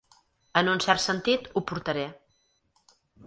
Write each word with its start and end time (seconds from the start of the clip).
En 0.61 0.71
un 0.71 0.79
cert 0.85 1.03
sentit, 1.03 1.45
ho 1.55 1.63
portaré. 1.73 2.07